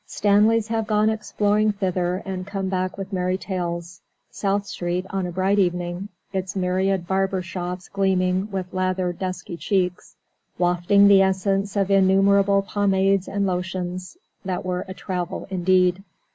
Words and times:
Stanleys 0.07 0.69
have 0.69 0.87
gone 0.87 1.11
exploring 1.11 1.73
thither 1.73 2.23
and 2.25 2.47
come 2.47 2.69
back 2.69 2.97
with 2.97 3.13
merry 3.13 3.37
tales. 3.37 4.01
South 4.31 4.65
Street 4.65 5.05
on 5.11 5.27
a 5.27 5.31
bright 5.31 5.59
evening, 5.59 6.09
its 6.33 6.55
myriad 6.55 7.05
barber 7.05 7.43
shops 7.43 7.87
gleaming 7.87 8.49
with 8.49 8.73
lathered 8.73 9.19
dusky 9.19 9.57
cheeks, 9.57 10.15
wafting 10.57 11.07
the 11.07 11.21
essence 11.21 11.75
of 11.75 11.91
innumerable 11.91 12.63
pomades 12.63 13.27
and 13.27 13.45
lotions, 13.45 14.17
that 14.43 14.65
were 14.65 14.85
a 14.87 14.93
Travel 14.95 15.45
indeed. 15.51 16.03